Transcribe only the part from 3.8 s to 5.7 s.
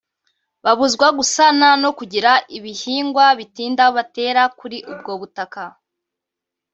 batera kuri ubwo butaka